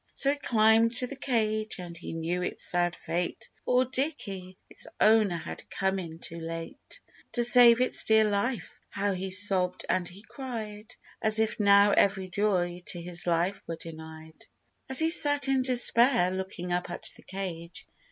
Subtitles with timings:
[0.15, 3.47] So he climbed to the cage, and he knew its sad fate!
[3.65, 4.57] Poor Dicky!
[4.67, 6.99] its owner had come in too late
[7.33, 8.79] To save its dear life!
[8.89, 13.75] How he sobbed and he cried, As if now every joy to his life were
[13.75, 14.09] denied.
[14.09, 14.87] 84 GEORGE AND HIS CANARY.
[14.89, 17.85] As he sat in despair, looking up at the cage.